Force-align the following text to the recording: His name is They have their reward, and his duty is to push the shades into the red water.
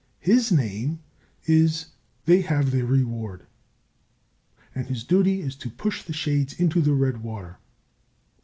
His 0.23 0.51
name 0.51 0.97
is 1.45 1.89
They 2.25 2.41
have 2.41 2.71
their 2.71 2.87
reward, 2.87 3.45
and 4.73 4.87
his 4.87 5.03
duty 5.03 5.41
is 5.41 5.55
to 5.57 5.69
push 5.69 6.01
the 6.01 6.11
shades 6.11 6.53
into 6.59 6.81
the 6.81 6.95
red 6.95 7.21
water. 7.21 7.59